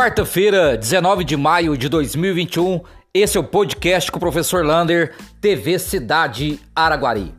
[0.00, 2.80] Quarta-feira, 19 de maio de 2021,
[3.12, 7.34] esse é o podcast com o professor Lander, TV Cidade Araguari.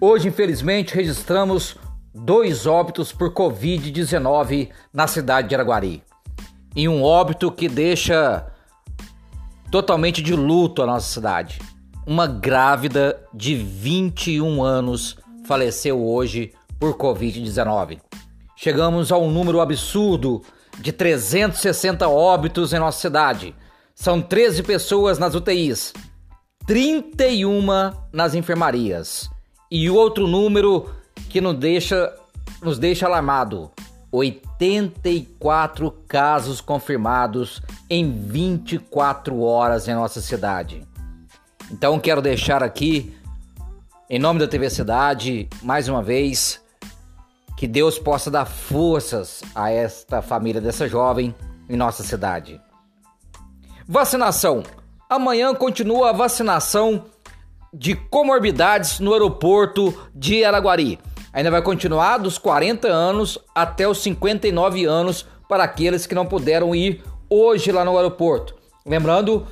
[0.00, 1.76] Hoje, infelizmente, registramos
[2.14, 6.00] dois óbitos por Covid-19 na cidade de Araguari.
[6.76, 8.46] E um óbito que deixa
[9.72, 11.58] totalmente de luto a nossa cidade.
[12.06, 17.98] Uma grávida de 21 anos faleceu hoje por Covid-19.
[18.54, 20.40] Chegamos a um número absurdo
[20.78, 23.54] de 360 óbitos em nossa cidade.
[23.94, 25.92] São 13 pessoas nas UTIs,
[26.66, 27.66] 31
[28.12, 29.30] nas enfermarias.
[29.70, 30.90] E outro número
[31.28, 32.14] que nos deixa,
[32.62, 33.70] nos deixa alarmado:
[34.12, 40.86] 84 casos confirmados em 24 horas em nossa cidade.
[41.70, 43.16] Então quero deixar aqui,
[44.08, 46.60] em nome da TV Cidade, mais uma vez,
[47.56, 51.34] que Deus possa dar forças a esta família dessa jovem
[51.68, 52.60] em nossa cidade.
[53.88, 54.62] Vacinação.
[55.08, 57.06] Amanhã continua a vacinação
[57.72, 60.98] de comorbidades no aeroporto de Araguari.
[61.32, 66.74] Ainda vai continuar dos 40 anos até os 59 anos para aqueles que não puderam
[66.74, 68.54] ir hoje lá no aeroporto.
[68.84, 69.46] Lembrando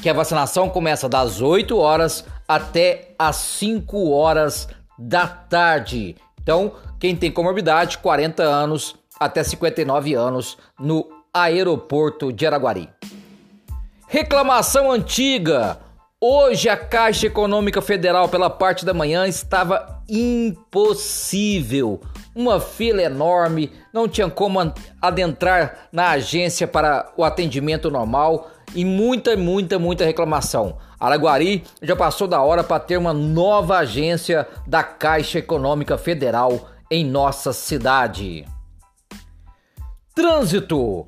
[0.00, 6.16] que a vacinação começa das 8 horas até as 5 horas da tarde.
[6.44, 12.90] Então, quem tem comorbidade, 40 anos até 59 anos no aeroporto de Araguari.
[14.06, 15.78] Reclamação antiga.
[16.20, 22.00] Hoje a Caixa Econômica Federal, pela parte da manhã, estava impossível.
[22.34, 24.60] Uma fila enorme, não tinha como
[25.00, 30.76] adentrar na agência para o atendimento normal e muita, muita, muita reclamação.
[30.98, 37.04] Araguari já passou da hora para ter uma nova agência da Caixa Econômica Federal em
[37.04, 38.44] nossa cidade.
[40.14, 41.04] Trânsito.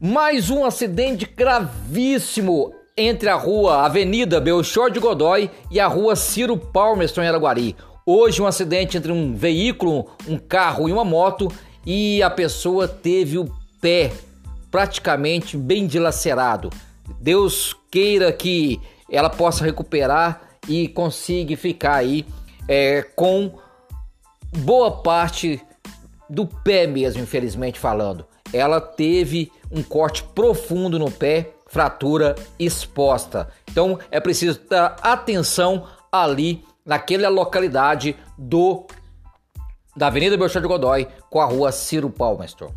[0.00, 6.56] Mais um acidente gravíssimo entre a rua Avenida Belchor de Godói e a rua Ciro
[6.56, 7.76] Palmerston em Araguari.
[8.04, 11.48] Hoje um acidente entre um veículo, um carro e uma moto
[11.86, 13.48] e a pessoa teve o
[13.80, 14.12] pé
[14.70, 16.70] praticamente bem dilacerado.
[17.20, 18.80] Deus queira que
[19.10, 22.26] ela possa recuperar e consiga ficar aí
[22.68, 23.58] é, com
[24.58, 25.60] boa parte
[26.28, 28.26] do pé mesmo, infelizmente falando.
[28.52, 33.48] Ela teve um corte profundo no pé, fratura exposta.
[33.70, 38.86] Então é preciso dar atenção ali naquela localidade do
[39.96, 42.72] da Avenida Belchor de Godói com a rua Ciro Palmerston.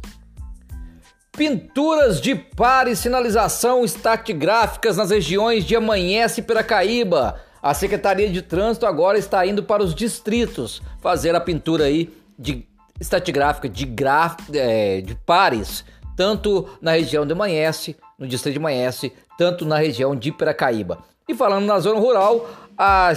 [1.41, 7.41] Pinturas de par e sinalização estatigráficas nas regiões de Amanhece e Piracaíba.
[7.63, 12.63] A Secretaria de Trânsito agora está indo para os distritos fazer a pintura aí de
[12.99, 15.83] estatigráfica de, graf, é, de pares,
[16.15, 20.99] tanto na região de Amanhece, no distrito de Amanhece, tanto na região de Piracaíba.
[21.27, 23.11] E falando na zona rural, a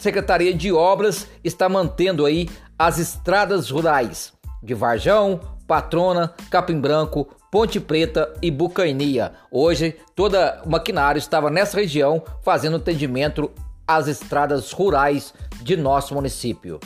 [0.00, 2.48] Secretaria de Obras está mantendo aí
[2.78, 4.32] as estradas rurais
[4.62, 9.32] de Varjão, Patrona, Capim Branco, Ponte Preta e Bucainia.
[9.50, 13.50] Hoje, toda o maquinário estava nessa região fazendo atendimento
[13.86, 15.32] às estradas rurais
[15.62, 16.78] de nosso município.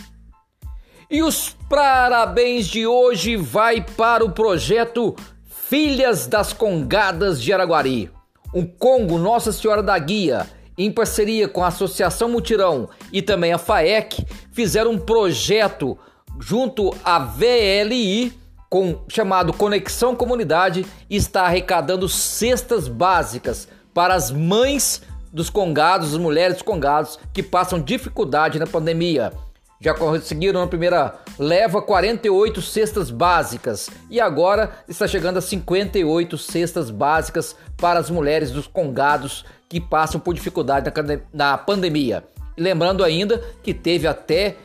[1.10, 8.10] E os parabéns de hoje vai para o projeto Filhas das Congadas de Araguari.
[8.52, 10.46] O Congo Nossa Senhora da Guia,
[10.78, 15.98] em parceria com a Associação Mutirão e também a FAEC, fizeram um projeto
[16.40, 18.32] junto à VLI
[18.70, 26.62] com, chamado Conexão Comunidade está arrecadando cestas básicas para as mães dos congados, as mulheres
[26.62, 29.32] congados que passam dificuldade na pandemia.
[29.80, 36.90] Já conseguiram na primeira leva 48 cestas básicas e agora está chegando a 58 cestas
[36.90, 40.92] básicas para as mulheres dos congados que passam por dificuldade
[41.32, 42.22] na, pandemia.
[42.58, 44.56] Lembrando ainda que teve até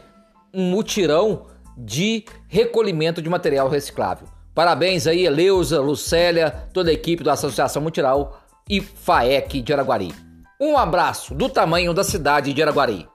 [0.54, 1.46] um mutirão
[1.78, 4.28] de recolhimento de material reciclável.
[4.54, 10.14] Parabéns aí, Eleusa, Lucélia, toda a equipe da Associação Multiral e FAEC de Araguari.
[10.60, 13.08] Um abraço do tamanho da cidade de Araguari.